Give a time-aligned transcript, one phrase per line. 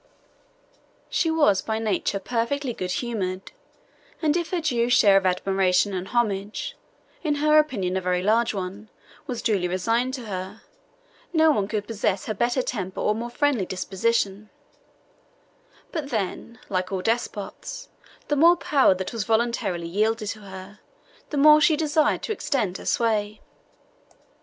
[1.11, 3.51] She was by nature perfectly good humoured,
[4.19, 6.75] and if her due share of admiration and homage
[7.21, 8.89] (in her opinion a very large one)
[9.27, 10.61] was duly resigned to her,
[11.33, 14.49] no one could possess better temper or a more friendly disposition;
[15.91, 17.87] but then, like all despots,
[18.27, 20.79] the more power that was voluntarily yielded to her,
[21.29, 23.39] the more she desired to extend her sway.